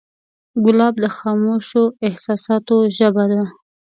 [0.63, 3.43] ګلاب د خاموشو احساساتو ژبه ده.